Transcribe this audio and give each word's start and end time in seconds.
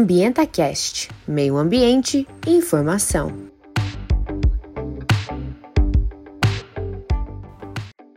AmbientaCast, 0.00 1.10
meio 1.28 1.58
ambiente 1.58 2.26
e 2.46 2.56
informação. 2.56 3.50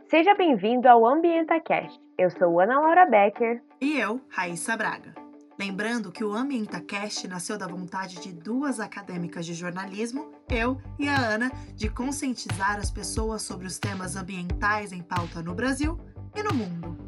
Seja 0.08 0.34
bem-vindo 0.34 0.88
ao 0.88 1.06
AmbientaCast. 1.06 2.00
Eu 2.16 2.30
sou 2.30 2.58
Ana 2.58 2.80
Laura 2.80 3.04
Becker. 3.04 3.62
E 3.82 4.00
eu, 4.00 4.18
Raíssa 4.30 4.74
Braga. 4.78 5.14
Lembrando 5.58 6.10
que 6.10 6.24
o 6.24 6.32
AmbientaCast 6.32 7.28
nasceu 7.28 7.58
da 7.58 7.66
vontade 7.66 8.18
de 8.18 8.32
duas 8.32 8.80
acadêmicas 8.80 9.44
de 9.44 9.52
jornalismo, 9.52 10.32
eu 10.48 10.80
e 10.98 11.06
a 11.06 11.18
Ana, 11.18 11.52
de 11.74 11.90
conscientizar 11.90 12.78
as 12.78 12.90
pessoas 12.90 13.42
sobre 13.42 13.66
os 13.66 13.78
temas 13.78 14.16
ambientais 14.16 14.90
em 14.90 15.02
pauta 15.02 15.42
no 15.42 15.54
Brasil 15.54 16.00
e 16.34 16.42
no 16.42 16.54
mundo. 16.54 17.03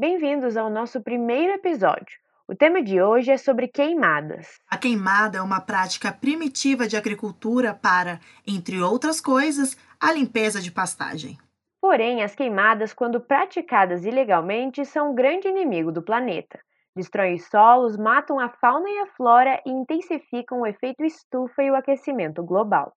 Bem-vindos 0.00 0.56
ao 0.56 0.70
nosso 0.70 1.02
primeiro 1.02 1.54
episódio. 1.54 2.20
O 2.46 2.54
tema 2.54 2.80
de 2.80 3.02
hoje 3.02 3.32
é 3.32 3.36
sobre 3.36 3.66
queimadas. 3.66 4.60
A 4.70 4.78
queimada 4.78 5.38
é 5.38 5.42
uma 5.42 5.60
prática 5.60 6.12
primitiva 6.12 6.86
de 6.86 6.96
agricultura 6.96 7.74
para, 7.74 8.20
entre 8.46 8.80
outras 8.80 9.20
coisas, 9.20 9.76
a 10.00 10.12
limpeza 10.12 10.60
de 10.60 10.70
pastagem. 10.70 11.36
Porém, 11.80 12.22
as 12.22 12.32
queimadas, 12.32 12.94
quando 12.94 13.20
praticadas 13.20 14.04
ilegalmente, 14.04 14.84
são 14.84 15.10
um 15.10 15.14
grande 15.16 15.48
inimigo 15.48 15.90
do 15.90 16.00
planeta. 16.00 16.60
Destroem 16.94 17.34
os 17.34 17.48
solos, 17.48 17.96
matam 17.96 18.38
a 18.38 18.48
fauna 18.48 18.88
e 18.88 18.98
a 19.00 19.06
flora 19.06 19.60
e 19.66 19.70
intensificam 19.72 20.60
o 20.60 20.66
efeito 20.66 21.04
estufa 21.04 21.60
e 21.60 21.72
o 21.72 21.74
aquecimento 21.74 22.40
global. 22.44 22.92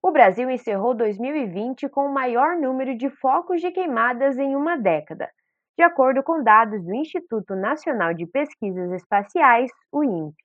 O 0.00 0.12
Brasil 0.12 0.48
encerrou 0.48 0.94
2020 0.94 1.88
com 1.88 2.06
o 2.06 2.14
maior 2.14 2.54
número 2.54 2.96
de 2.96 3.10
focos 3.10 3.60
de 3.60 3.72
queimadas 3.72 4.38
em 4.38 4.54
uma 4.54 4.76
década, 4.76 5.28
de 5.76 5.82
acordo 5.82 6.22
com 6.22 6.42
dados 6.42 6.82
do 6.84 6.94
Instituto 6.94 7.54
Nacional 7.54 8.14
de 8.14 8.26
Pesquisas 8.26 8.92
Espaciais, 8.92 9.70
o 9.90 10.04
INPE. 10.04 10.44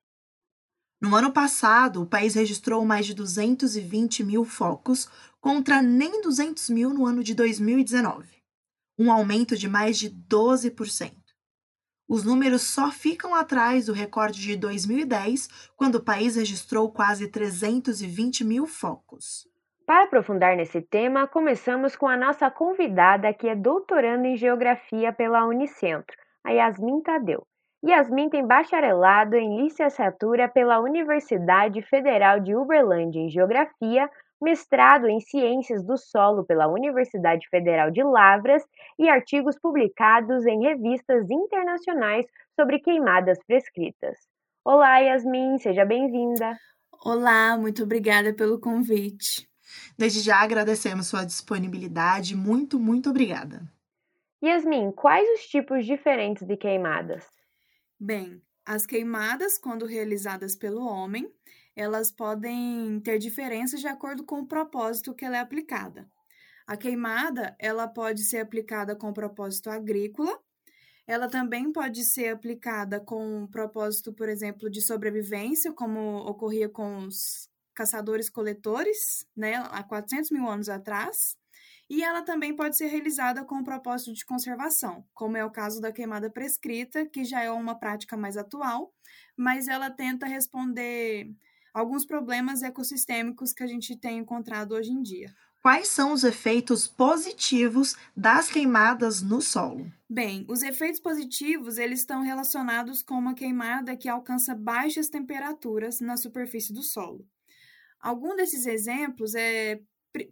No 1.02 1.16
ano 1.16 1.32
passado, 1.32 2.02
o 2.02 2.06
país 2.06 2.36
registrou 2.36 2.84
mais 2.84 3.06
de 3.06 3.14
220 3.14 4.24
mil 4.24 4.44
focos, 4.44 5.08
contra 5.40 5.82
nem 5.82 6.22
200 6.22 6.70
mil 6.70 6.90
no 6.94 7.06
ano 7.06 7.24
de 7.24 7.34
2019, 7.34 8.28
um 8.98 9.12
aumento 9.12 9.56
de 9.56 9.70
mais 9.70 9.98
de 9.98 10.10
12%. 10.10 11.14
Os 12.06 12.24
números 12.24 12.64
só 12.64 12.92
ficam 12.92 13.36
atrás 13.36 13.86
do 13.86 13.94
recorde 13.94 14.42
de 14.42 14.58
2010, 14.58 15.48
quando 15.78 15.96
o 15.96 16.04
país 16.04 16.36
registrou 16.36 16.92
quase 16.92 17.28
320 17.28 18.44
mil 18.44 18.66
focos. 18.66 19.48
Para 19.90 20.04
aprofundar 20.04 20.56
nesse 20.56 20.84
tema, 20.84 21.28
começamos 21.28 21.96
com 21.96 22.08
a 22.08 22.16
nossa 22.16 22.52
convidada, 22.52 23.34
que 23.34 23.50
é 23.50 23.56
doutoranda 23.56 24.28
em 24.28 24.38
Geografia 24.38 25.12
pela 25.12 25.48
Unicentro, 25.48 26.16
a 26.46 26.52
Yasmin 26.52 27.02
Tadeu. 27.02 27.42
Yasmin 27.84 28.30
tem 28.30 28.46
bacharelado 28.46 29.36
em 29.36 29.64
licenciatura 29.64 30.48
pela 30.48 30.80
Universidade 30.80 31.82
Federal 31.82 32.40
de 32.40 32.56
Uberlândia 32.56 33.20
em 33.20 33.32
Geografia, 33.32 34.08
mestrado 34.40 35.08
em 35.08 35.20
Ciências 35.20 35.84
do 35.84 35.98
Solo 35.98 36.46
pela 36.46 36.68
Universidade 36.68 37.50
Federal 37.50 37.90
de 37.90 38.04
Lavras 38.04 38.64
e 39.00 39.10
artigos 39.10 39.58
publicados 39.60 40.46
em 40.46 40.62
revistas 40.62 41.28
internacionais 41.32 42.28
sobre 42.56 42.78
queimadas 42.78 43.40
prescritas. 43.48 44.20
Olá, 44.64 45.00
Yasmin, 45.00 45.58
seja 45.58 45.84
bem-vinda. 45.84 46.56
Olá, 47.04 47.58
muito 47.58 47.82
obrigada 47.82 48.32
pelo 48.36 48.60
convite. 48.60 49.49
Desde 49.98 50.22
já 50.22 50.38
agradecemos 50.38 51.08
sua 51.08 51.26
disponibilidade. 51.26 52.36
Muito, 52.36 52.80
muito 52.80 53.10
obrigada. 53.10 53.62
Yasmin, 54.44 54.92
quais 54.92 55.28
os 55.38 55.48
tipos 55.48 55.86
diferentes 55.86 56.48
de 56.48 56.56
queimadas? 56.56 57.26
Bem, 58.00 58.42
as 58.66 58.86
queimadas, 58.86 59.58
quando 59.58 59.86
realizadas 59.86 60.56
pelo 60.56 60.86
homem, 60.86 61.30
elas 61.76 62.12
podem 62.12 63.00
ter 63.02 63.18
diferenças 63.18 63.80
de 63.80 63.88
acordo 63.88 64.24
com 64.24 64.40
o 64.40 64.48
propósito 64.48 65.14
que 65.14 65.26
ela 65.26 65.38
é 65.38 65.40
aplicada. 65.40 66.10
A 66.68 66.78
queimada, 66.78 67.56
ela 67.60 67.88
pode 67.88 68.24
ser 68.24 68.38
aplicada 68.38 68.96
com 68.96 69.12
propósito 69.12 69.70
agrícola, 69.70 70.40
ela 71.08 71.28
também 71.28 71.72
pode 71.72 72.04
ser 72.04 72.28
aplicada 72.28 73.00
com 73.00 73.48
propósito, 73.48 74.14
por 74.14 74.30
exemplo, 74.30 74.70
de 74.70 74.80
sobrevivência, 74.80 75.74
como 75.74 76.18
ocorria 76.18 76.70
com 76.70 76.98
os 76.98 77.49
caçadores-coletores, 77.80 79.26
né, 79.34 79.56
há 79.72 79.82
400 79.82 80.32
mil 80.32 80.50
anos 80.50 80.68
atrás, 80.68 81.38
e 81.90 82.04
ela 82.04 82.22
também 82.22 82.54
pode 82.54 82.76
ser 82.76 82.88
realizada 82.88 83.46
com 83.46 83.56
o 83.56 83.64
propósito 83.64 84.14
de 84.14 84.26
conservação, 84.26 85.06
como 85.14 85.38
é 85.38 85.46
o 85.46 85.50
caso 85.50 85.80
da 85.80 85.94
queimada 85.94 86.30
prescrita, 86.30 87.06
que 87.06 87.24
já 87.24 87.42
é 87.42 87.50
uma 87.50 87.80
prática 87.80 88.18
mais 88.18 88.36
atual, 88.36 88.94
mas 89.36 89.70
ela 89.70 89.90
tenta 89.90 90.26
responder 90.26 91.32
alguns 91.74 92.06
problemas 92.06 92.64
ecossistêmicos 92.64 93.54
que 93.54 93.64
a 93.64 93.68
gente 93.68 93.96
tem 93.96 94.18
encontrado 94.18 94.74
hoje 94.74 94.92
em 94.92 95.02
dia. 95.02 95.34
Quais 95.62 95.88
são 95.88 96.12
os 96.12 96.26
efeitos 96.26 96.86
positivos 96.86 97.96
das 98.16 98.50
queimadas 98.50 99.22
no 99.22 99.42
solo? 99.42 99.90
Bem, 100.10 100.46
os 100.50 100.64
efeitos 100.64 101.00
positivos 101.00 101.78
eles 101.78 102.00
estão 102.00 102.24
relacionados 102.24 103.02
com 103.02 103.16
uma 103.16 103.34
queimada 103.34 103.96
que 103.96 104.10
alcança 104.10 104.54
baixas 104.54 105.08
temperaturas 105.08 106.02
na 106.02 106.18
superfície 106.18 106.74
do 106.74 106.84
solo. 106.84 107.26
Algum 108.00 108.36
desses 108.36 108.66
exemplos 108.66 109.36
é 109.36 109.80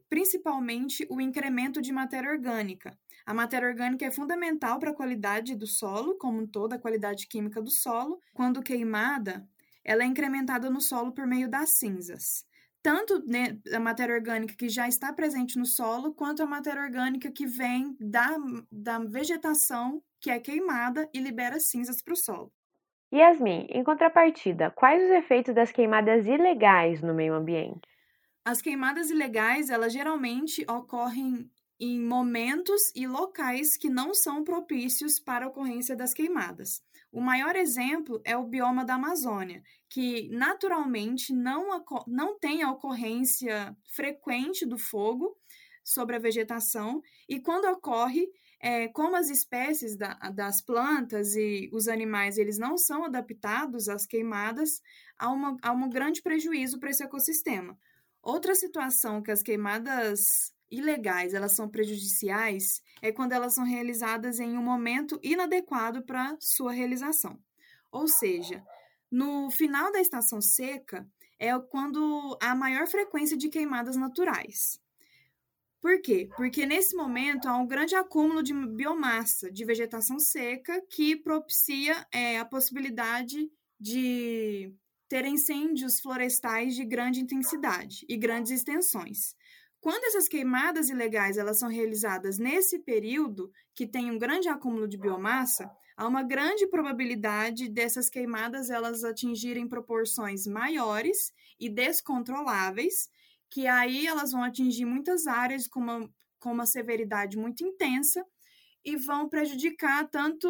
principalmente 0.09 1.05
o 1.09 1.21
incremento 1.21 1.81
de 1.81 1.91
matéria 1.91 2.31
orgânica. 2.31 2.97
A 3.25 3.33
matéria 3.33 3.67
orgânica 3.67 4.05
é 4.05 4.11
fundamental 4.11 4.79
para 4.79 4.91
a 4.91 4.95
qualidade 4.95 5.55
do 5.55 5.67
solo, 5.67 6.17
como 6.17 6.47
toda 6.47 6.75
a 6.75 6.79
qualidade 6.79 7.27
química 7.27 7.61
do 7.61 7.69
solo. 7.69 8.19
Quando 8.33 8.63
queimada, 8.63 9.47
ela 9.83 10.03
é 10.03 10.05
incrementada 10.05 10.69
no 10.69 10.81
solo 10.81 11.11
por 11.11 11.27
meio 11.27 11.49
das 11.49 11.71
cinzas. 11.71 12.45
Tanto 12.81 13.21
né, 13.25 13.59
a 13.73 13.79
matéria 13.79 14.15
orgânica 14.15 14.55
que 14.55 14.69
já 14.69 14.87
está 14.87 15.11
presente 15.11 15.57
no 15.59 15.65
solo, 15.65 16.13
quanto 16.13 16.41
a 16.41 16.45
matéria 16.45 16.83
orgânica 16.83 17.29
que 17.29 17.45
vem 17.45 17.95
da, 17.99 18.37
da 18.71 18.99
vegetação 18.99 20.01
que 20.21 20.29
é 20.29 20.39
queimada 20.39 21.09
e 21.13 21.19
libera 21.19 21.59
cinzas 21.59 22.01
para 22.01 22.13
o 22.13 22.17
solo. 22.17 22.51
Yasmin, 23.13 23.67
em 23.69 23.83
contrapartida, 23.83 24.69
quais 24.71 25.01
os 25.03 25.09
efeitos 25.09 25.55
das 25.55 25.71
queimadas 25.71 26.25
ilegais 26.25 27.01
no 27.01 27.13
meio 27.13 27.33
ambiente? 27.33 27.87
As 28.43 28.61
queimadas 28.61 29.09
ilegais, 29.09 29.69
elas 29.69 29.93
geralmente 29.93 30.65
ocorrem 30.69 31.49
em 31.79 31.99
momentos 32.01 32.91
e 32.95 33.07
locais 33.07 33.77
que 33.77 33.89
não 33.89 34.13
são 34.13 34.43
propícios 34.43 35.19
para 35.19 35.45
a 35.45 35.49
ocorrência 35.49 35.95
das 35.95 36.13
queimadas. 36.13 36.81
O 37.11 37.21
maior 37.21 37.55
exemplo 37.55 38.21
é 38.25 38.35
o 38.35 38.45
bioma 38.45 38.83
da 38.83 38.95
Amazônia, 38.95 39.61
que 39.89 40.27
naturalmente 40.29 41.33
não, 41.33 41.83
não 42.07 42.37
tem 42.37 42.63
a 42.63 42.71
ocorrência 42.71 43.75
frequente 43.95 44.65
do 44.65 44.77
fogo 44.77 45.37
sobre 45.83 46.17
a 46.17 46.19
vegetação, 46.19 47.01
e 47.29 47.39
quando 47.39 47.65
ocorre, 47.65 48.27
é, 48.59 48.87
como 48.87 49.15
as 49.15 49.29
espécies 49.29 49.95
da, 49.95 50.13
das 50.33 50.61
plantas 50.61 51.35
e 51.35 51.69
os 51.71 51.87
animais 51.87 52.37
eles 52.37 52.57
não 52.57 52.77
são 52.77 53.05
adaptados 53.05 53.87
às 53.87 54.05
queimadas, 54.05 54.81
há, 55.17 55.29
uma, 55.29 55.57
há 55.61 55.71
um 55.71 55.89
grande 55.89 56.21
prejuízo 56.21 56.79
para 56.79 56.89
esse 56.89 57.03
ecossistema. 57.03 57.77
Outra 58.21 58.55
situação 58.55 59.21
que 59.21 59.31
as 59.31 59.43
queimadas 59.43 60.53
ilegais 60.69 61.33
elas 61.33 61.53
são 61.53 61.69
prejudiciais 61.69 62.81
é 63.01 63.11
quando 63.11 63.31
elas 63.31 63.53
são 63.53 63.63
realizadas 63.63 64.39
em 64.39 64.57
um 64.57 64.63
momento 64.63 65.19
inadequado 65.23 66.03
para 66.03 66.35
sua 66.39 66.71
realização. 66.71 67.39
Ou 67.91 68.07
seja, 68.07 68.63
no 69.09 69.49
final 69.51 69.91
da 69.91 70.01
estação 70.01 70.41
seca 70.41 71.07
é 71.39 71.57
quando 71.57 72.37
há 72.41 72.55
maior 72.55 72.87
frequência 72.87 73.37
de 73.37 73.49
queimadas 73.49 73.95
naturais. 73.95 74.79
Por 75.81 76.01
quê? 76.01 76.27
Porque 76.35 76.65
nesse 76.65 76.95
momento 76.95 77.47
há 77.47 77.55
um 77.55 77.67
grande 77.67 77.95
acúmulo 77.95 78.41
de 78.41 78.53
biomassa, 78.53 79.51
de 79.51 79.63
vegetação 79.63 80.19
seca, 80.19 80.81
que 80.89 81.15
propicia 81.15 82.05
é, 82.11 82.39
a 82.39 82.45
possibilidade 82.45 83.49
de 83.79 84.73
ter 85.07 85.25
incêndios 85.25 85.99
florestais 85.99 86.75
de 86.75 86.83
grande 86.83 87.21
intensidade 87.21 88.05
e 88.09 88.17
grandes 88.17 88.51
extensões. 88.51 89.35
Quando 89.79 90.03
essas 90.05 90.27
queimadas 90.27 90.89
ilegais 90.89 91.37
elas 91.37 91.59
são 91.59 91.69
realizadas 91.69 92.39
nesse 92.39 92.79
período 92.79 93.51
que 93.73 93.87
tem 93.87 94.11
um 94.11 94.17
grande 94.17 94.49
acúmulo 94.49 94.87
de 94.87 94.97
biomassa, 94.97 95.71
há 95.95 96.07
uma 96.07 96.23
grande 96.23 96.67
probabilidade 96.67 97.69
dessas 97.69 98.09
queimadas 98.09 98.69
elas 98.69 99.03
atingirem 99.03 99.67
proporções 99.67 100.47
maiores 100.47 101.31
e 101.59 101.69
descontroláveis 101.69 103.09
que 103.49 103.67
aí 103.67 104.07
elas 104.07 104.31
vão 104.31 104.43
atingir 104.43 104.85
muitas 104.85 105.27
áreas 105.27 105.67
com 105.67 105.79
uma, 105.79 106.09
com 106.39 106.51
uma 106.51 106.65
severidade 106.65 107.37
muito 107.37 107.63
intensa 107.63 108.25
e 108.83 108.95
vão 108.95 109.27
prejudicar 109.27 110.07
tanto 110.09 110.47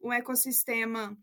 o 0.00 0.12
ecossistema 0.12 1.16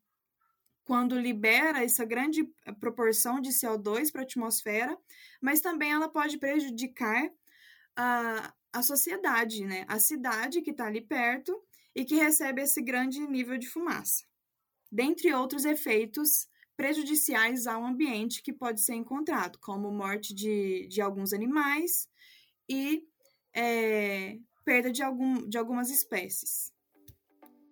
quando 0.84 1.20
libera 1.20 1.84
essa 1.84 2.04
grande 2.04 2.50
proporção 2.80 3.40
de 3.40 3.52
CO2 3.52 4.12
para 4.12 4.22
a 4.22 4.24
atmosfera, 4.24 4.98
mas 5.40 5.62
também 5.62 5.92
ela 5.92 6.10
pode 6.10 6.40
prejudicar 6.40 7.30
a, 7.96 8.54
a 8.74 8.82
sociedade, 8.82 9.64
né? 9.64 9.86
A 9.88 10.00
cidade 10.00 10.64
que 10.64 10.72
está 10.72 10.88
ali 10.88 11.02
perto 11.02 11.56
e 11.96 12.04
que 12.04 12.16
recebe 12.16 12.64
esse 12.64 12.82
grande 12.82 13.20
nível 13.20 13.58
de 13.60 13.68
fumaça, 13.68 14.26
dentre 14.92 15.32
outros 15.32 15.66
efeitos 15.66 16.48
prejudiciais 16.80 17.68
ao 17.68 17.84
ambiente 17.84 18.42
que 18.42 18.54
pode 18.54 18.80
ser 18.80 18.96
encontrado, 18.96 19.60
como 19.60 19.92
morte 19.92 20.34
de, 20.34 20.88
de 20.88 21.02
alguns 21.02 21.34
animais 21.34 22.08
e 22.70 23.04
é, 23.54 24.38
perda 24.64 24.90
de, 24.90 25.04
algum, 25.04 25.46
de 25.46 25.58
algumas 25.58 25.90
espécies. 25.90 26.72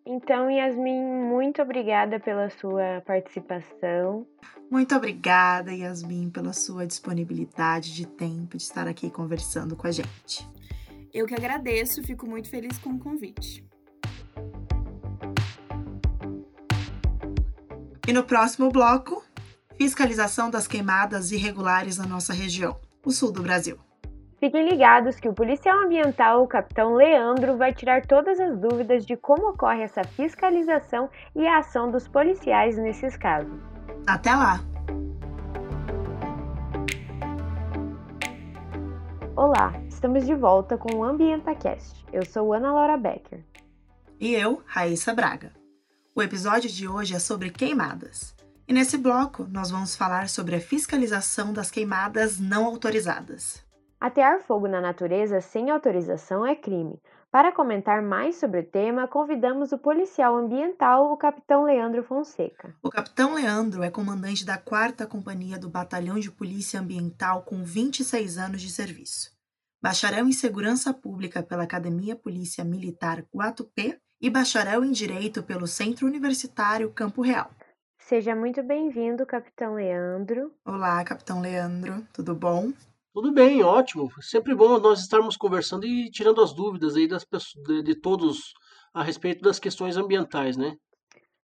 Então, 0.05 0.51
Yasmin, 0.51 1.01
muito 1.01 1.61
obrigada 1.61 2.19
pela 2.19 2.49
sua 2.49 3.01
participação. 3.05 4.27
Muito 4.69 4.93
obrigada, 4.93 5.73
Yasmin, 5.73 6.29
pela 6.29 6.51
sua 6.51 6.85
disponibilidade 6.85 7.95
de 7.95 8.05
tempo 8.05 8.57
de 8.57 8.63
estar 8.63 8.89
aqui 8.89 9.09
conversando 9.09 9.77
com 9.77 9.87
a 9.87 9.91
gente. 9.91 10.45
Eu 11.13 11.25
que 11.25 11.33
agradeço, 11.33 12.03
fico 12.03 12.27
muito 12.27 12.49
feliz 12.49 12.77
com 12.77 12.89
o 12.89 12.99
convite. 12.99 13.65
E 18.07 18.13
no 18.13 18.23
próximo 18.23 18.71
bloco, 18.71 19.21
fiscalização 19.77 20.49
das 20.49 20.65
queimadas 20.65 21.33
irregulares 21.33 21.97
na 21.97 22.05
nossa 22.05 22.31
região, 22.31 22.79
o 23.05 23.11
sul 23.11 23.33
do 23.33 23.43
Brasil. 23.43 23.77
Fiquem 24.39 24.69
ligados 24.69 25.19
que 25.19 25.27
o 25.27 25.33
policial 25.33 25.77
ambiental, 25.79 26.41
o 26.41 26.47
capitão 26.47 26.93
Leandro, 26.93 27.57
vai 27.57 27.73
tirar 27.73 28.05
todas 28.05 28.39
as 28.39 28.57
dúvidas 28.57 29.05
de 29.05 29.17
como 29.17 29.49
ocorre 29.49 29.81
essa 29.81 30.05
fiscalização 30.05 31.09
e 31.35 31.45
a 31.45 31.57
ação 31.57 31.91
dos 31.91 32.07
policiais 32.07 32.77
nesses 32.77 33.17
casos. 33.17 33.59
Até 34.07 34.33
lá! 34.33 34.61
Olá, 39.35 39.73
estamos 39.89 40.25
de 40.25 40.33
volta 40.33 40.77
com 40.77 40.95
o 40.95 41.03
AmbientaCast. 41.03 42.05
Eu 42.13 42.25
sou 42.25 42.53
Ana 42.53 42.71
Laura 42.71 42.95
Becker. 42.95 43.43
E 44.17 44.33
eu, 44.33 44.63
Raíssa 44.65 45.13
Braga. 45.13 45.56
O 46.17 46.21
episódio 46.23 46.67
de 46.67 46.87
hoje 46.87 47.13
é 47.13 47.19
sobre 47.19 47.51
queimadas. 47.51 48.35
E 48.67 48.73
nesse 48.73 48.97
bloco, 48.97 49.43
nós 49.51 49.69
vamos 49.69 49.95
falar 49.95 50.27
sobre 50.27 50.55
a 50.55 50.59
fiscalização 50.59 51.53
das 51.53 51.69
queimadas 51.69 52.39
não 52.39 52.65
autorizadas. 52.65 53.63
Atear 54.01 54.41
fogo 54.41 54.67
na 54.67 54.81
natureza 54.81 55.39
sem 55.41 55.69
autorização 55.69 56.43
é 56.43 56.55
crime. 56.55 56.99
Para 57.29 57.51
comentar 57.51 58.01
mais 58.01 58.37
sobre 58.37 58.61
o 58.61 58.65
tema, 58.65 59.07
convidamos 59.07 59.71
o 59.71 59.77
policial 59.77 60.35
ambiental, 60.35 61.13
o 61.13 61.17
capitão 61.17 61.65
Leandro 61.65 62.03
Fonseca. 62.03 62.73
O 62.81 62.89
capitão 62.89 63.35
Leandro 63.35 63.83
é 63.83 63.91
comandante 63.91 64.43
da 64.43 64.57
4 64.57 65.07
Companhia 65.07 65.59
do 65.59 65.69
Batalhão 65.69 66.17
de 66.17 66.31
Polícia 66.31 66.79
Ambiental 66.79 67.43
com 67.43 67.63
26 67.63 68.39
anos 68.39 68.63
de 68.63 68.71
serviço. 68.71 69.37
Bacharel 69.79 70.27
em 70.27 70.31
Segurança 70.31 70.91
Pública 70.91 71.43
pela 71.43 71.61
Academia 71.61 72.15
Polícia 72.15 72.63
Militar 72.63 73.23
4P 73.31 73.99
e 74.21 74.29
bacharel 74.29 74.83
em 74.83 74.91
Direito 74.91 75.43
pelo 75.43 75.67
Centro 75.67 76.07
Universitário 76.07 76.91
Campo 76.91 77.21
Real. 77.21 77.51
Seja 77.99 78.35
muito 78.35 78.63
bem-vindo, 78.63 79.25
capitão 79.25 79.75
Leandro. 79.75 80.53
Olá, 80.65 81.03
capitão 81.03 81.41
Leandro, 81.41 82.07
tudo 82.13 82.33
bom? 82.33 82.71
Tudo 83.13 83.31
bem, 83.31 83.63
ótimo. 83.63 84.09
Sempre 84.21 84.55
bom 84.55 84.79
nós 84.79 84.99
estarmos 84.99 85.35
conversando 85.35 85.85
e 85.85 86.09
tirando 86.09 86.41
as 86.41 86.53
dúvidas 86.53 86.95
aí 86.95 87.07
das 87.07 87.25
pessoas, 87.25 87.63
de, 87.65 87.83
de 87.83 87.95
todos 87.95 88.53
a 88.93 89.03
respeito 89.03 89.41
das 89.41 89.59
questões 89.59 89.97
ambientais, 89.97 90.55
né? 90.55 90.75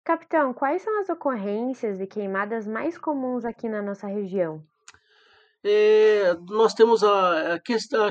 Capitão, 0.04 0.54
quais 0.54 0.82
são 0.82 1.00
as 1.00 1.10
ocorrências 1.10 2.00
e 2.00 2.08
queimadas 2.08 2.68
mais 2.68 2.98
comuns 2.98 3.46
aqui 3.46 3.70
na 3.70 3.82
nossa 3.82 4.08
região? 4.08 4.64
É, 5.64 6.34
nós 6.50 6.74
temos 6.74 7.04
a, 7.04 7.56
a, 7.56 7.60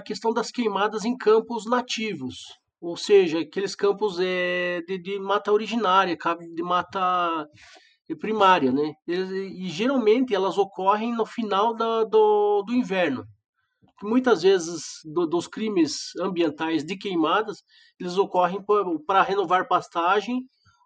questão 0.02 0.32
das 0.32 0.50
queimadas 0.50 1.04
em 1.04 1.16
campos 1.16 1.66
nativos, 1.66 2.58
ou 2.82 2.96
seja, 2.96 3.38
aqueles 3.38 3.76
campos 3.76 4.18
é, 4.20 4.82
de, 4.82 4.98
de 4.98 5.18
mata 5.18 5.52
originária, 5.52 6.18
de 6.52 6.62
mata 6.62 7.48
primária, 8.20 8.70
né? 8.70 8.92
E, 9.06 9.68
geralmente 9.70 10.34
elas 10.34 10.58
ocorrem 10.58 11.14
no 11.14 11.24
final 11.24 11.74
da, 11.74 12.04
do, 12.04 12.62
do 12.62 12.74
inverno 12.74 13.24
muitas 14.02 14.42
vezes 14.42 14.82
do, 15.04 15.26
dos 15.26 15.46
crimes 15.46 16.14
ambientais 16.20 16.84
de 16.84 16.96
queimadas, 16.96 17.62
eles 17.98 18.18
ocorrem 18.18 18.58
para 19.06 19.22
renovar 19.22 19.68
pastagem 19.68 20.42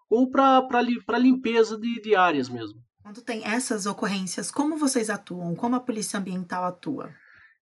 ou 0.09 0.29
para 0.29 1.17
limpeza 1.17 1.77
de, 1.77 1.99
de 1.99 2.15
áreas 2.15 2.47
mesmo. 2.47 2.79
Quando 3.01 3.21
tem 3.21 3.43
essas 3.45 3.85
ocorrências, 3.85 4.51
como 4.51 4.77
vocês 4.77 5.09
atuam? 5.09 5.55
Como 5.55 5.75
a 5.75 5.79
Polícia 5.79 6.19
Ambiental 6.19 6.63
atua? 6.63 7.11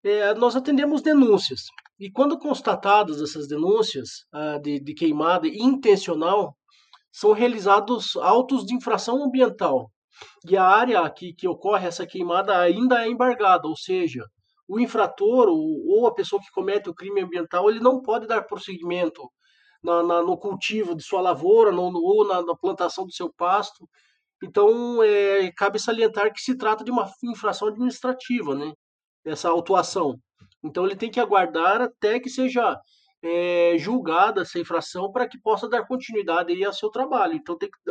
É, 0.05 0.35
nós 0.35 0.55
atendemos 0.55 1.01
denúncias. 1.01 1.63
E 1.99 2.11
quando 2.11 2.39
constatadas 2.39 3.23
essas 3.23 3.49
denúncias 3.49 4.27
ah, 4.31 4.59
de, 4.59 4.79
de 4.79 4.93
queimada 4.93 5.49
intencional, 5.49 6.55
são 7.11 7.33
realizados 7.33 8.15
autos 8.17 8.67
de 8.67 8.75
infração 8.75 9.25
ambiental. 9.25 9.91
E 10.47 10.57
a 10.57 10.65
área 10.65 11.09
que, 11.09 11.33
que 11.33 11.49
ocorre 11.49 11.87
essa 11.87 12.07
queimada 12.07 12.59
ainda 12.59 13.03
é 13.03 13.09
embargada, 13.09 13.67
ou 13.67 13.77
seja, 13.77 14.27
o 14.69 14.79
infrator 14.79 15.49
ou, 15.49 15.87
ou, 15.87 16.07
a 16.07 16.15
pessoa 16.15 16.41
que 16.41 16.51
comete 16.53 16.91
o 16.91 16.95
crime 16.95 17.23
ambiental 17.23 17.71
ele 17.71 17.81
não 17.81 18.01
pode 18.03 18.27
dar 18.27 18.43
prosseguimento 18.43 19.23
na, 19.83 20.03
na, 20.03 20.23
no 20.23 20.37
cultivo 20.37 20.95
de 20.95 21.03
sua 21.03 21.21
lavoura 21.21 21.71
no, 21.73 21.91
no, 21.91 22.01
ou 22.01 22.27
na, 22.27 22.43
na, 22.43 22.55
plantação 22.57 23.07
do 23.07 23.13
seu 23.13 23.33
pasto. 23.33 23.89
Então, 24.43 25.03
é, 25.03 25.51
cabe 25.53 25.79
salientar 25.79 26.33
que 26.33 26.41
se 26.41 26.57
trata 26.57 26.85
de 26.85 26.91
uma 26.91 27.11
infração 27.23 27.69
administrativa, 27.69 28.55
né? 28.55 28.73
Essa 29.25 29.49
autuação. 29.49 30.19
Então, 30.63 30.85
ele 30.85 30.97
tem 30.97 31.11
que 31.11 31.21
aguardar 31.21 31.81
até 31.81 32.19
que 32.21 32.29
seja 32.29 32.79
é, 33.23 33.77
julgada 33.79 34.43
essa 34.43 34.59
infração 34.59 35.11
para 35.11 35.27
que 35.29 35.39
possa 35.39 35.69
dar 35.69 35.87
continuidade 35.87 36.53
aí 36.53 36.65
ao 36.65 36.73
seu 36.73 36.91
trabalho. 36.91 37.35
Então, 37.35 37.57
tem 37.57 37.71
que, 37.71 37.91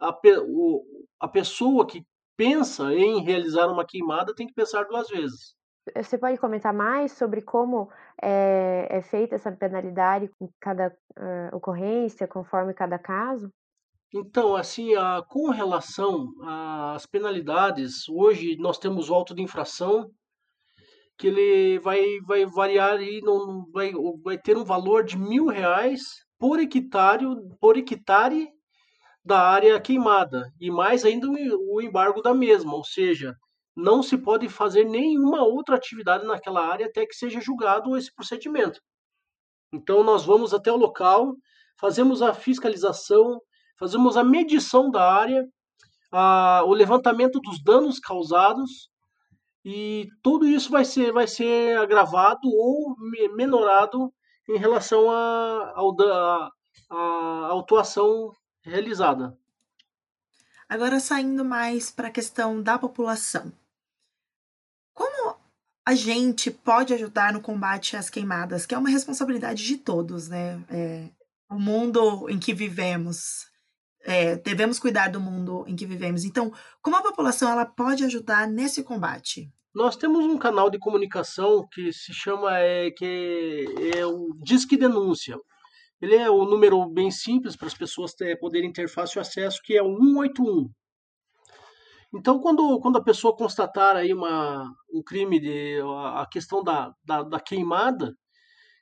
a, 0.00 0.08
a, 0.08 0.20
a 1.20 1.28
pessoa 1.28 1.86
que 1.86 2.04
pensa 2.36 2.92
em 2.94 3.22
realizar 3.22 3.66
uma 3.66 3.84
queimada 3.84 4.34
tem 4.34 4.46
que 4.46 4.54
pensar 4.54 4.84
duas 4.84 5.08
vezes. 5.08 5.54
Você 5.96 6.16
pode 6.16 6.38
comentar 6.38 6.72
mais 6.72 7.12
sobre 7.12 7.42
como 7.42 7.90
é, 8.22 8.86
é 8.90 9.02
feita 9.02 9.34
essa 9.34 9.50
penalidade 9.50 10.30
em 10.40 10.48
cada 10.60 10.88
uh, 10.88 11.56
ocorrência, 11.56 12.28
conforme 12.28 12.72
cada 12.74 12.98
caso? 12.98 13.50
Então, 14.12 14.56
assim, 14.56 14.94
a, 14.94 15.22
com 15.28 15.50
relação 15.50 16.28
às 16.42 17.06
penalidades, 17.06 18.08
hoje 18.08 18.56
nós 18.56 18.78
temos 18.78 19.08
o 19.08 19.14
auto 19.14 19.34
de 19.34 19.42
infração, 19.42 20.10
que 21.20 21.26
ele 21.26 21.78
vai, 21.80 22.18
vai 22.26 22.46
variar 22.46 22.98
e 23.02 23.20
não 23.20 23.66
vai, 23.70 23.92
vai 24.24 24.38
ter 24.38 24.56
um 24.56 24.64
valor 24.64 25.04
de 25.04 25.18
mil 25.18 25.48
reais 25.48 26.00
por 26.38 26.58
hectare, 26.58 27.26
por 27.60 27.76
hectare 27.76 28.48
da 29.22 29.38
área 29.38 29.78
queimada, 29.78 30.50
e 30.58 30.70
mais 30.70 31.04
ainda 31.04 31.28
o 31.28 31.82
embargo 31.82 32.22
da 32.22 32.32
mesma, 32.32 32.74
ou 32.74 32.82
seja, 32.82 33.36
não 33.76 34.02
se 34.02 34.16
pode 34.16 34.48
fazer 34.48 34.84
nenhuma 34.84 35.42
outra 35.42 35.76
atividade 35.76 36.24
naquela 36.24 36.66
área 36.66 36.86
até 36.86 37.04
que 37.04 37.14
seja 37.14 37.38
julgado 37.38 37.98
esse 37.98 38.12
procedimento. 38.14 38.80
Então, 39.74 40.02
nós 40.02 40.24
vamos 40.24 40.54
até 40.54 40.72
o 40.72 40.76
local, 40.76 41.34
fazemos 41.78 42.22
a 42.22 42.32
fiscalização, 42.32 43.38
fazemos 43.78 44.16
a 44.16 44.24
medição 44.24 44.90
da 44.90 45.12
área, 45.12 45.44
a, 46.10 46.62
o 46.64 46.72
levantamento 46.72 47.38
dos 47.40 47.62
danos 47.62 47.98
causados 47.98 48.88
e 49.64 50.08
tudo 50.22 50.46
isso 50.46 50.70
vai 50.70 50.84
ser, 50.84 51.12
vai 51.12 51.26
ser 51.26 51.76
agravado 51.78 52.48
ou 52.48 52.96
menorado 53.34 54.12
em 54.48 54.58
relação 54.58 55.10
à 55.10 55.74
a, 55.76 55.80
a, 55.80 56.50
a, 56.90 57.46
autuação 57.48 58.32
realizada. 58.62 59.36
Agora, 60.68 61.00
saindo 61.00 61.44
mais 61.44 61.90
para 61.90 62.08
a 62.08 62.12
questão 62.12 62.62
da 62.62 62.78
população. 62.78 63.52
Como 64.94 65.36
a 65.84 65.94
gente 65.94 66.50
pode 66.50 66.94
ajudar 66.94 67.32
no 67.32 67.40
combate 67.40 67.96
às 67.96 68.08
queimadas, 68.08 68.64
que 68.64 68.74
é 68.74 68.78
uma 68.78 68.88
responsabilidade 68.88 69.64
de 69.64 69.76
todos, 69.76 70.28
né? 70.28 70.62
É, 70.68 71.08
o 71.50 71.58
mundo 71.58 72.28
em 72.30 72.38
que 72.38 72.54
vivemos, 72.54 73.49
é, 74.04 74.36
devemos 74.36 74.78
cuidar 74.78 75.08
do 75.08 75.20
mundo 75.20 75.64
em 75.66 75.76
que 75.76 75.86
vivemos. 75.86 76.24
Então, 76.24 76.52
como 76.82 76.96
a 76.96 77.02
população 77.02 77.50
ela 77.50 77.66
pode 77.66 78.04
ajudar 78.04 78.48
nesse 78.48 78.82
combate? 78.82 79.50
Nós 79.74 79.96
temos 79.96 80.24
um 80.24 80.36
canal 80.36 80.68
de 80.68 80.78
comunicação 80.78 81.66
que 81.72 81.92
se 81.92 82.12
chama 82.12 82.58
é, 82.58 82.90
que 82.90 83.66
é 83.94 84.04
o 84.04 84.34
Disque 84.42 84.76
Denúncia. 84.76 85.38
Ele 86.00 86.16
é 86.16 86.30
um 86.30 86.44
número 86.44 86.84
bem 86.88 87.10
simples 87.10 87.56
para 87.56 87.66
as 87.68 87.74
pessoas 87.74 88.14
ter, 88.14 88.38
poderem 88.38 88.72
ter 88.72 88.88
fácil 88.88 89.20
acesso, 89.20 89.60
que 89.62 89.76
é 89.76 89.82
o 89.82 89.96
181. 89.96 90.68
Então, 92.12 92.40
quando, 92.40 92.80
quando 92.80 92.98
a 92.98 93.04
pessoa 93.04 93.36
constatar 93.36 93.94
aí 93.94 94.12
uma, 94.12 94.68
um 94.92 95.02
crime, 95.02 95.38
de, 95.38 95.80
a 96.14 96.26
questão 96.30 96.64
da, 96.64 96.92
da, 97.04 97.22
da 97.22 97.38
queimada, 97.38 98.12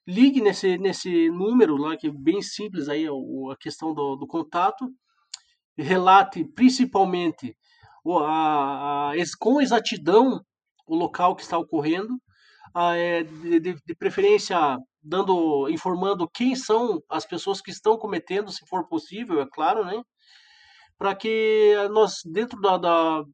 ligue 0.07 0.41
nesse, 0.41 0.79
nesse 0.79 1.29
número 1.29 1.77
lá, 1.77 1.95
que 1.95 2.07
é 2.07 2.11
bem 2.11 2.41
simples 2.41 2.89
aí 2.89 3.07
a, 3.07 3.57
questão 3.61 3.93
do, 3.93 4.17
do 4.17 4.27
contato, 4.27 4.89
relate 5.79 6.45
principalmente 6.45 7.57
a, 8.07 9.11
a, 9.11 9.15
com 9.39 9.61
exatidão 9.61 10.41
o 10.87 10.97
local 10.97 11.37
que 11.37 11.43
está 11.43 11.59
ocorrendo, 11.59 12.15
a, 12.75 12.97
é, 12.97 13.23
de, 13.23 13.61
de, 13.61 13.75
de, 13.87 13.95
preferência 13.95 14.57
dando, 15.03 15.69
informando 15.69 16.29
quem 16.33 16.55
são 16.57 17.03
as 17.09 17.27
pessoas 17.27 17.61
que 17.61 17.71
estão 17.71 17.99
cometendo, 17.99 18.51
se 18.51 18.67
for 18.67 18.89
possível, 18.89 19.41
é 19.41 19.47
claro, 19.47 19.85
né? 19.85 20.03
Para 20.97 21.15
que 21.15 21.75
nós, 21.93 22.21
dentro 22.25 22.61
da, 22.61 22.77
da 22.77 23.25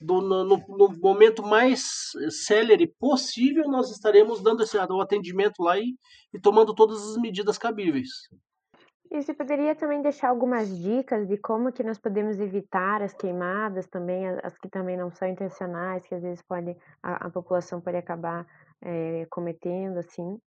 do, 0.00 0.20
no, 0.20 0.44
no, 0.44 0.88
momento 1.00 1.42
mais 1.42 2.12
célere 2.46 2.92
possível, 2.98 3.68
nós 3.68 3.90
estaremos 3.90 4.42
dando 4.42 4.62
esse 4.62 4.76
o 4.76 5.00
atendimento 5.00 5.62
lá 5.62 5.78
e, 5.78 5.94
e 6.34 6.40
tomando 6.40 6.74
todas 6.74 7.02
as 7.02 7.16
medidas 7.16 7.56
cabíveis. 7.56 8.08
E 9.10 9.22
você 9.22 9.32
poderia 9.32 9.74
também 9.74 10.02
deixar 10.02 10.28
algumas 10.28 10.68
dicas 10.78 11.28
de 11.28 11.36
como 11.36 11.72
que 11.72 11.82
nós 11.82 11.98
podemos 11.98 12.40
evitar 12.40 13.02
as 13.02 13.14
queimadas 13.14 13.86
também, 13.86 14.26
as 14.42 14.58
que 14.58 14.68
também 14.68 14.96
não 14.96 15.10
são 15.10 15.28
intencionais, 15.28 16.06
que 16.06 16.14
às 16.14 16.22
vezes 16.22 16.42
pode, 16.42 16.76
a, 17.02 17.26
a 17.26 17.30
população 17.30 17.80
pode 17.80 17.96
acabar 17.96 18.46
é, 18.82 19.26
cometendo, 19.30 19.98
assim? 19.98 20.38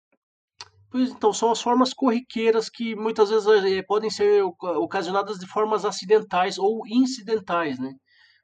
Pois 0.92 1.12
então, 1.12 1.32
são 1.32 1.52
as 1.52 1.62
formas 1.62 1.94
corriqueiras 1.94 2.68
que 2.68 2.96
muitas 2.96 3.30
vezes 3.30 3.48
é, 3.48 3.82
podem 3.84 4.10
ser 4.10 4.44
ocasionadas 4.44 5.38
de 5.38 5.48
formas 5.48 5.86
acidentais 5.86 6.58
ou 6.58 6.82
incidentais, 6.88 7.80
né? 7.80 7.94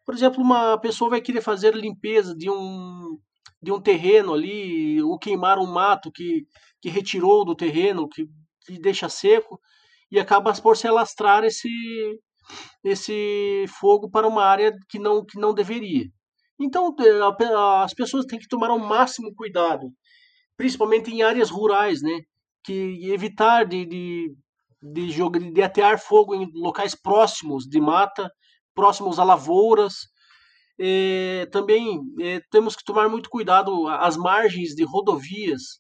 Por 0.06 0.14
exemplo, 0.14 0.42
uma 0.42 0.78
pessoa 0.80 1.10
vai 1.10 1.22
querer 1.22 1.42
fazer 1.42 1.74
limpeza 1.76 2.36
de 2.36 2.50
um, 2.50 3.18
de 3.62 3.72
um 3.72 3.82
terreno 3.82 4.34
ali, 4.34 5.02
ou 5.02 5.18
queimar 5.18 5.58
um 5.58 5.66
mato 5.66 6.12
que, 6.12 6.46
que 6.80 6.90
retirou 6.90 7.44
do 7.44 7.56
terreno, 7.56 8.08
que, 8.08 8.28
que 8.68 8.80
deixa 8.80 9.10
seco, 9.10 9.60
e 10.12 10.20
acaba 10.20 10.54
por 10.54 10.78
se 10.78 10.88
alastrar 10.88 11.44
esse, 11.44 11.70
esse 12.84 13.66
fogo 13.80 14.10
para 14.10 14.28
uma 14.28 14.44
área 14.44 14.74
que 14.90 15.00
não, 15.00 15.26
que 15.26 15.40
não 15.40 15.54
deveria. 15.54 16.06
Então, 16.60 16.96
as 17.84 17.94
pessoas 17.94 18.26
têm 18.26 18.40
que 18.40 18.48
tomar 18.48 18.72
o 18.72 18.80
máximo 18.80 19.34
cuidado, 19.36 19.92
principalmente 20.56 21.12
em 21.12 21.22
áreas 21.22 21.50
rurais, 21.50 22.02
né? 22.02 22.22
Que 22.64 23.12
evitar 23.12 23.66
de, 23.66 23.86
de, 23.86 24.36
de, 24.82 25.12
jogar, 25.12 25.40
de 25.40 25.62
atear 25.62 26.00
fogo 26.00 26.34
em 26.34 26.50
locais 26.54 26.96
próximos 26.96 27.66
de 27.66 27.80
mata, 27.80 28.30
próximos 28.74 29.20
a 29.20 29.24
lavouras. 29.24 29.96
É, 30.80 31.48
também 31.52 32.02
é, 32.22 32.42
temos 32.52 32.76
que 32.76 32.84
tomar 32.84 33.10
muito 33.10 33.30
cuidado 33.30 33.88
às 33.88 34.18
margens 34.18 34.70
de 34.76 34.84
rodovias, 34.84 35.80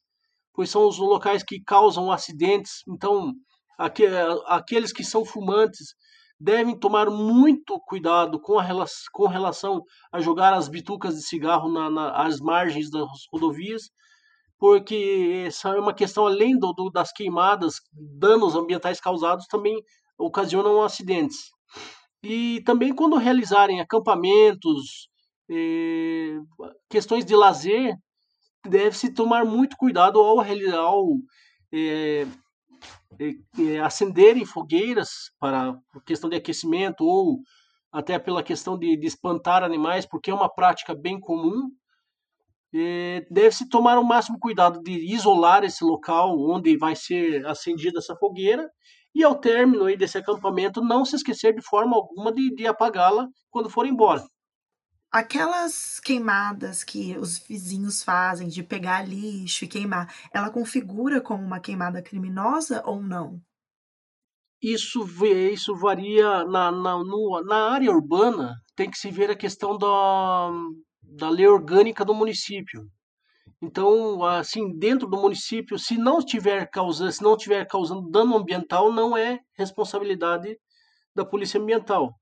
pois 0.53 0.69
são 0.69 0.87
os 0.87 0.97
locais 0.97 1.43
que 1.43 1.63
causam 1.63 2.11
acidentes. 2.11 2.81
Então, 2.87 3.33
aqueles 3.77 4.91
que 4.91 5.03
são 5.03 5.25
fumantes 5.25 5.95
devem 6.39 6.77
tomar 6.77 7.09
muito 7.09 7.79
cuidado 7.85 8.39
com, 8.39 8.59
a, 8.59 8.65
com 9.13 9.27
relação 9.27 9.81
a 10.11 10.19
jogar 10.19 10.53
as 10.53 10.67
bitucas 10.67 11.15
de 11.15 11.21
cigarro 11.21 11.71
na, 11.71 11.89
na, 11.89 12.11
às 12.25 12.39
margens 12.39 12.89
das 12.89 13.07
rodovias, 13.31 13.83
porque 14.57 15.43
essa 15.47 15.69
é 15.69 15.79
uma 15.79 15.93
questão 15.93 16.27
além 16.27 16.57
do, 16.57 16.73
do, 16.73 16.89
das 16.89 17.11
queimadas, 17.11 17.75
danos 17.93 18.55
ambientais 18.55 18.99
causados 18.99 19.47
também 19.47 19.75
ocasionam 20.17 20.81
acidentes. 20.81 21.51
E 22.23 22.61
também 22.65 22.93
quando 22.93 23.17
realizarem 23.17 23.79
acampamentos, 23.79 25.09
eh, 25.49 26.39
questões 26.89 27.23
de 27.25 27.35
lazer, 27.35 27.95
deve-se 28.65 29.13
tomar 29.13 29.45
muito 29.45 29.77
cuidado 29.77 30.19
ao, 30.19 30.41
eh, 30.43 31.27
eh, 31.71 32.27
acenderem 33.83 34.45
fogueiras 34.45 35.31
para 35.39 35.77
questão 36.05 36.29
de 36.29 36.35
aquecimento 36.35 37.05
ou 37.05 37.39
até 37.91 38.19
pela 38.19 38.43
questão 38.43 38.77
de, 38.77 38.97
de 38.97 39.07
espantar 39.07 39.63
animais, 39.63 40.05
porque 40.05 40.29
é 40.29 40.33
uma 40.33 40.53
prática 40.53 40.93
bem 40.93 41.19
comum. 41.19 41.69
Deve-se 43.31 43.69
tomar 43.69 43.97
o 43.97 44.03
máximo 44.03 44.37
cuidado 44.37 44.81
de 44.81 45.13
isolar 45.13 45.63
esse 45.63 45.83
local 45.83 46.37
onde 46.37 46.77
vai 46.77 46.95
ser 46.95 47.45
acendida 47.45 47.99
essa 47.99 48.15
fogueira 48.17 48.69
e 49.15 49.23
ao 49.23 49.39
término 49.39 49.85
desse 49.95 50.17
acampamento, 50.17 50.83
não 50.83 51.05
se 51.05 51.15
esquecer 51.15 51.55
de 51.55 51.61
forma 51.61 51.95
alguma 51.95 52.33
de, 52.33 52.53
de 52.53 52.67
apagá-la 52.67 53.29
quando 53.49 53.69
for 53.69 53.85
embora. 53.85 54.21
Aquelas 55.15 56.01
queimadas 56.01 56.83
que 56.83 57.17
os 57.17 57.37
vizinhos 57.37 58.03
fazem 58.03 58.49
de 58.49 58.61
pegar 58.61 59.07
lixo 59.07 59.63
e 59.63 59.67
queimar, 59.69 60.13
ela 60.29 60.49
configura 60.49 61.21
como 61.21 61.41
uma 61.41 61.57
queimada 61.57 62.01
criminosa 62.01 62.83
ou 62.85 63.01
não? 63.01 63.39
Isso, 64.61 65.07
isso 65.23 65.73
varia 65.73 66.43
na, 66.43 66.69
na, 66.69 66.97
no, 66.97 67.41
na 67.45 67.71
área 67.71 67.89
urbana, 67.93 68.57
tem 68.75 68.91
que 68.91 68.97
se 68.97 69.09
ver 69.09 69.31
a 69.31 69.37
questão 69.37 69.77
da, 69.77 70.51
da 71.01 71.29
lei 71.29 71.47
orgânica 71.47 72.03
do 72.03 72.13
município. 72.13 72.85
Então, 73.61 74.21
assim, 74.21 74.77
dentro 74.77 75.07
do 75.07 75.15
município, 75.15 75.79
se 75.79 75.97
não 75.97 76.19
estiver 76.19 76.69
causando, 76.69 77.13
se 77.13 77.23
não 77.23 77.37
tiver 77.37 77.65
causando 77.65 78.09
dano 78.09 78.35
ambiental, 78.35 78.91
não 78.91 79.15
é 79.15 79.39
responsabilidade 79.53 80.59
da 81.15 81.23
polícia 81.23 81.57
ambiental. 81.57 82.19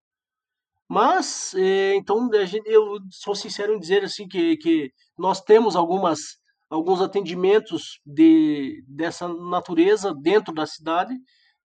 Mas, 0.93 1.55
é, 1.55 1.95
então, 1.95 2.29
eu 2.67 2.99
sou 3.09 3.33
sincero 3.33 3.73
em 3.73 3.79
dizer 3.79 4.03
assim 4.03 4.27
que, 4.27 4.55
que 4.57 4.91
nós 5.17 5.41
temos 5.41 5.75
algumas 5.75 6.37
alguns 6.69 7.01
atendimentos 7.01 7.99
de, 8.05 8.83
dessa 8.87 9.27
natureza 9.27 10.13
dentro 10.13 10.53
da 10.53 10.67
cidade, 10.67 11.15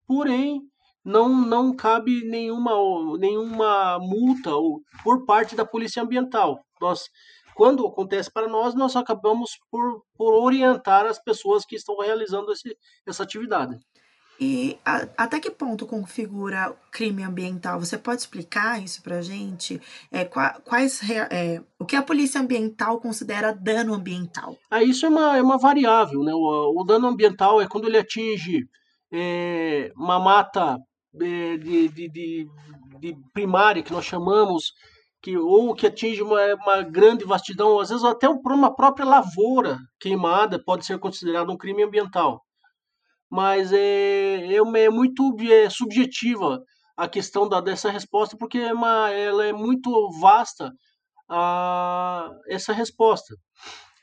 porém 0.07 0.63
não, 1.05 1.29
não 1.29 1.77
cabe 1.77 2.25
nenhuma, 2.27 2.73
nenhuma 3.19 3.99
multa 4.01 4.51
por 5.05 5.27
parte 5.27 5.55
da 5.55 5.65
polícia 5.65 6.03
ambiental. 6.03 6.65
Nós 6.81 7.05
quando 7.55 7.87
acontece 7.87 8.33
para 8.33 8.49
nós, 8.49 8.75
nós 8.75 8.97
acabamos 8.97 9.59
por, 9.71 10.05
por 10.17 10.33
orientar 10.43 11.05
as 11.05 11.23
pessoas 11.23 11.67
que 11.67 11.77
estão 11.77 11.99
realizando 11.99 12.51
esse, 12.51 12.75
essa 13.07 13.25
atividade. 13.25 13.79
E 14.41 14.79
a, 14.85 15.07
até 15.17 15.41
que 15.41 15.51
ponto 15.51 15.87
configura 15.87 16.77
crime 16.93 17.25
ambiental? 17.25 17.81
Você 17.81 17.99
pode 17.99 18.21
explicar 18.21 18.83
isso 18.83 19.03
para 19.03 19.19
a 19.19 19.23
gente? 19.23 19.81
É, 20.13 20.25
quais, 20.25 21.01
é, 21.31 21.61
o 21.79 21.85
que 21.85 21.97
a 21.97 22.03
polícia 22.03 22.41
ambiental 22.41 23.01
considera 23.01 23.53
dano 23.53 23.95
ambiental? 23.95 24.57
Ah, 24.71 24.83
isso 24.83 25.07
é 25.07 25.09
uma, 25.09 25.37
é 25.37 25.43
uma 25.43 25.59
variável. 25.59 26.23
Né? 26.23 26.33
O, 26.33 26.81
o 26.81 26.85
dano 26.85 27.09
ambiental 27.09 27.61
é 27.61 27.67
quando 27.67 27.87
ele 27.89 27.99
atinge 27.99 28.69
é, 29.13 29.91
uma 29.97 30.21
mata 30.21 30.79
é, 31.21 31.57
de, 31.57 31.89
de, 31.89 32.09
de, 32.09 32.47
de 33.01 33.17
primária, 33.33 33.83
que 33.83 33.93
nós 33.93 34.05
chamamos, 34.05 34.73
que 35.21 35.37
ou 35.37 35.75
que 35.75 35.87
atinge 35.87 36.23
uma, 36.23 36.55
uma 36.55 36.83
grande 36.83 37.25
vastidão, 37.25 37.81
às 37.81 37.89
vezes 37.89 38.05
até 38.05 38.29
uma 38.29 38.75
própria 38.75 39.05
lavoura 39.05 39.79
queimada 39.99 40.63
pode 40.63 40.87
ser 40.87 40.99
considerado 40.99 41.51
um 41.51 41.57
crime 41.57 41.83
ambiental. 41.83 42.41
Mas 43.31 43.73
é, 43.73 44.47
é, 44.47 44.57
é 44.57 44.91
muito 44.91 45.37
é, 45.41 45.69
subjetiva 45.71 46.63
a 46.97 47.09
questão 47.09 47.49
da, 47.49 47.61
dessa 47.61 47.91
resposta, 47.91 48.37
porque 48.39 48.59
é 48.59 48.73
uma, 48.73 49.11
ela 49.11 49.45
é 49.45 49.53
muito 49.53 50.11
vasta 50.21 50.73
a, 51.29 52.31
essa 52.49 52.73
resposta. 52.73 53.35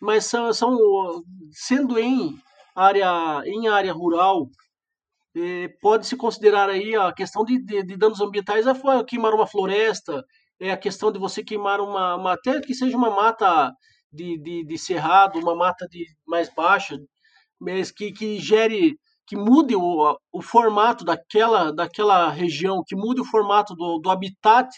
Mas 0.02 0.26
são, 0.26 0.54
são 0.54 0.78
sendo 1.52 2.00
em 2.00 2.38
área, 2.76 3.42
em 3.46 3.68
área 3.68 3.94
rural, 3.94 4.48
é, 5.36 5.68
pode 5.82 6.08
se 6.08 6.16
considerar 6.16 6.70
aí 6.70 6.96
a 6.96 7.12
questão 7.14 7.44
de, 7.44 7.62
de, 7.62 7.84
de 7.84 7.98
danos 7.98 8.22
ambientais, 8.22 8.68
a 8.68 9.04
queimar 9.04 9.34
uma 9.34 9.48
floresta, 9.48 10.24
é 10.60 10.72
a 10.72 10.78
questão 10.78 11.12
de 11.12 11.20
você 11.20 11.44
queimar 11.44 11.82
uma, 11.82 12.16
uma 12.16 12.34
até 12.34 12.62
que 12.62 12.74
seja 12.74 12.96
uma 12.96 13.10
mata 13.10 13.74
de, 14.12 14.38
de, 14.40 14.66
de 14.66 14.78
cerrado, 14.78 15.40
uma 15.40 15.56
mata 15.56 15.86
de 15.90 16.06
mais 16.26 16.54
baixa, 16.54 16.98
mas 17.60 17.92
que, 17.92 18.12
que 18.12 18.40
gere, 18.40 18.98
que 19.28 19.36
mude 19.36 19.76
o, 19.76 20.18
o 20.32 20.42
formato 20.42 21.04
daquela, 21.04 21.72
daquela 21.72 22.30
região, 22.30 22.84
que 22.86 22.96
mude 22.96 23.22
o 23.22 23.26
formato 23.26 23.76
do, 23.76 24.00
do 24.00 24.10
habitat 24.10 24.70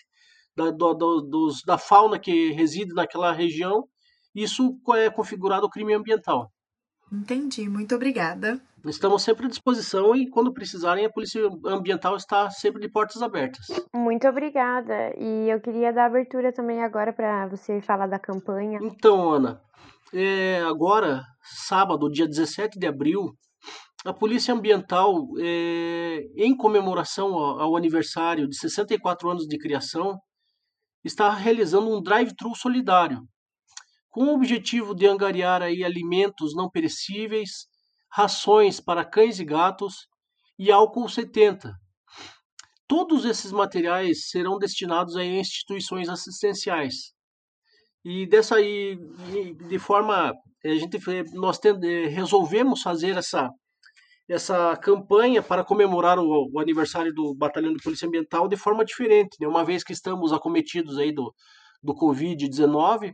da, 0.56 0.72
do, 0.72 0.94
do, 0.94 1.22
dos, 1.22 1.62
da 1.64 1.78
fauna 1.78 2.18
que 2.18 2.52
reside 2.52 2.94
naquela 2.94 3.32
região, 3.32 3.84
isso 4.34 4.80
é 4.96 5.10
configurado 5.10 5.70
crime 5.70 5.94
ambiental. 5.94 6.52
Entendi, 7.12 7.70
muito 7.70 7.96
obrigada. 7.96 8.60
Estamos 8.86 9.24
sempre 9.24 9.46
à 9.46 9.50
disposição 9.50 10.16
e 10.16 10.30
quando 10.30 10.54
precisarem, 10.54 11.06
a 11.06 11.10
Polícia 11.10 11.42
Ambiental 11.66 12.16
está 12.16 12.50
sempre 12.50 12.82
de 12.82 12.90
portas 12.90 13.22
abertas. 13.22 13.66
Muito 13.94 14.28
obrigada. 14.28 15.14
E 15.18 15.50
eu 15.50 15.60
queria 15.60 15.92
dar 15.92 16.06
abertura 16.06 16.54
também 16.54 16.84
agora 16.84 17.12
para 17.12 17.48
você 17.48 17.82
falar 17.82 18.08
da 18.08 18.20
campanha. 18.20 18.80
Então, 18.82 19.32
Ana, 19.32 19.62
é, 20.14 20.62
agora, 20.62 21.24
sábado, 21.42 22.10
dia 22.10 22.28
17 22.28 22.78
de 22.80 22.88
abril, 22.88 23.34
a 24.08 24.14
Polícia 24.14 24.54
Ambiental, 24.54 25.28
é, 25.38 26.30
em 26.38 26.56
comemoração 26.56 27.36
ao, 27.36 27.76
aniversário 27.76 28.48
de 28.48 28.58
64 28.58 29.30
anos 29.30 29.46
de 29.46 29.58
criação, 29.58 30.18
está 31.04 31.30
realizando 31.34 31.94
um 31.94 32.02
drive-thru 32.02 32.56
solidário, 32.56 33.20
com 34.10 34.28
o 34.28 34.34
objetivo 34.34 34.96
de 34.96 35.06
angariar 35.06 35.62
aí 35.62 35.84
alimentos 35.84 36.56
não 36.56 36.70
perecíveis 36.70 37.68
rações 38.10 38.80
para 38.80 39.04
cães 39.04 39.42
e 39.42 39.46
gatos 39.46 40.08
e 40.58 40.72
álcool 40.72 41.10
70. 41.10 41.74
Todos 42.88 43.26
esses 43.26 43.52
materiais 43.52 44.30
serão 44.30 44.58
destinados 44.58 45.18
a 45.18 45.26
instituições 45.26 46.08
assistenciais. 46.08 47.12
E 48.06 48.26
dessa 48.26 48.56
aí, 48.56 48.98
de 49.68 49.78
forma, 49.78 50.32
a 50.64 50.70
gente 50.70 50.98
nós 51.34 51.60
resolvemos 52.10 52.82
fazer 52.82 53.18
essa 53.18 53.50
essa 54.30 54.76
campanha 54.78 55.42
para 55.42 55.64
comemorar 55.64 56.20
o, 56.20 56.50
o, 56.54 56.60
aniversário 56.60 57.14
do 57.14 57.34
Batalhão 57.34 57.74
de 57.74 57.82
Polícia 57.82 58.08
Ambiental 58.08 58.48
de 58.48 58.58
forma 58.58 58.84
diferente, 58.84 59.38
né? 59.40 59.48
uma 59.48 59.64
vez 59.64 59.84
que 59.84 59.94
estamos 59.94 60.34
acometidos 60.34 60.98
aí 60.98 61.14
do, 61.14 61.34
do 61.82 61.96
Covid-19, 61.96 63.14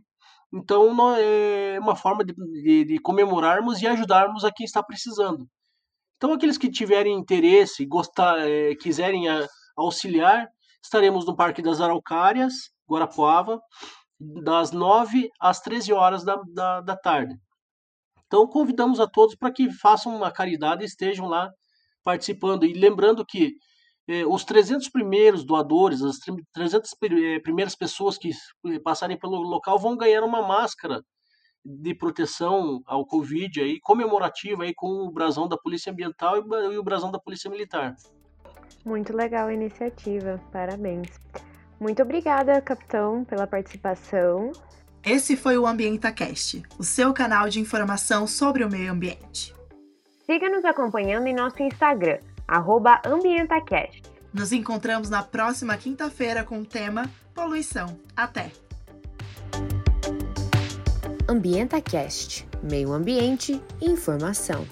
então 0.51 1.15
é 1.17 1.79
uma 1.79 1.95
forma 1.95 2.23
de, 2.23 2.33
de, 2.33 2.85
de, 2.85 2.99
comemorarmos 2.99 3.81
e 3.81 3.87
ajudarmos 3.87 4.43
a 4.43 4.51
quem 4.51 4.65
está 4.65 4.83
precisando. 4.83 5.47
Então 6.17 6.33
aqueles 6.33 6.57
que 6.57 6.69
tiverem 6.69 7.17
interesse, 7.17 7.85
gostar, 7.85 8.39
é, 8.39 8.75
quiserem 8.75 9.27
a, 9.29 9.47
auxiliar, 9.77 10.47
estaremos 10.83 11.25
no 11.25 11.35
Parque 11.35 11.61
das 11.61 11.81
Araucárias, 11.81 12.53
Guarapuava, 12.89 13.59
das 14.43 14.71
9 14.71 15.29
às 15.39 15.59
13 15.61 15.93
horas 15.93 16.23
da, 16.23 16.39
da, 16.53 16.81
da 16.81 16.95
tarde. 16.95 17.35
Então, 18.33 18.47
convidamos 18.47 18.99
a 18.99 19.05
todos 19.05 19.35
para 19.35 19.51
que 19.51 19.71
façam 19.71 20.15
uma 20.15 20.31
caridade 20.31 20.81
e 20.81 20.87
estejam 20.87 21.27
lá 21.27 21.51
participando. 22.03 22.65
E 22.65 22.73
lembrando 22.73 23.23
que 23.23 23.53
eh, 24.07 24.25
os 24.25 24.43
300 24.43 24.89
primeiros 24.89 25.45
doadores, 25.45 26.01
as 26.01 26.17
300 26.51 26.95
eh, 27.03 27.39
primeiras 27.41 27.75
pessoas 27.75 28.17
que 28.17 28.31
eh, 28.31 28.79
passarem 28.79 29.19
pelo 29.19 29.35
local 29.35 29.77
vão 29.77 29.95
ganhar 29.95 30.23
uma 30.23 30.41
máscara 30.41 31.03
de 31.63 31.93
proteção 31.93 32.81
ao 32.87 33.05
Covid 33.05 33.61
aí, 33.61 33.79
comemorativa 33.79 34.63
aí, 34.63 34.73
com 34.73 34.87
o 34.87 35.11
brasão 35.11 35.47
da 35.47 35.55
Polícia 35.55 35.91
Ambiental 35.91 36.37
e 36.37 36.77
o 36.79 36.83
brasão 36.83 37.11
da 37.11 37.19
Polícia 37.19 37.51
Militar. 37.51 37.95
Muito 38.83 39.15
legal 39.15 39.47
a 39.47 39.53
iniciativa, 39.53 40.41
parabéns. 40.51 41.07
Muito 41.79 42.01
obrigada, 42.01 42.59
capitão, 42.61 43.23
pela 43.25 43.45
participação. 43.45 44.51
Esse 45.05 45.35
foi 45.35 45.57
o 45.57 45.67
AmbientaCast, 45.67 46.63
o 46.79 46.83
seu 46.83 47.13
canal 47.13 47.49
de 47.49 47.59
informação 47.59 48.25
sobre 48.25 48.63
o 48.63 48.69
meio 48.69 48.91
ambiente. 48.91 49.53
Siga 50.25 50.49
nos 50.49 50.63
acompanhando 50.63 51.27
em 51.27 51.35
nosso 51.35 51.61
Instagram, 51.61 52.19
AmbientaCast. 52.47 54.01
Nos 54.33 54.53
encontramos 54.53 55.09
na 55.09 55.21
próxima 55.21 55.75
quinta-feira 55.75 56.45
com 56.45 56.59
o 56.59 56.65
tema 56.65 57.11
Poluição. 57.35 57.99
Até! 58.15 58.49
AmbientaCast 61.27 62.47
Meio 62.63 62.93
Ambiente 62.93 63.61
e 63.81 63.89
Informação. 63.89 64.65